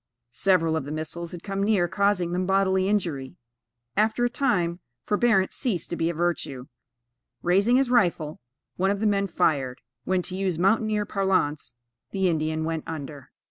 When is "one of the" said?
8.77-9.05